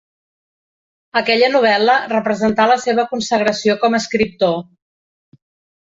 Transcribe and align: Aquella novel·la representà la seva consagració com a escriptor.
Aquella 1.21 1.49
novel·la 1.57 1.99
representà 2.13 2.67
la 2.71 2.79
seva 2.89 3.07
consagració 3.15 3.79
com 3.85 3.95
a 3.99 4.03
escriptor. 4.05 4.61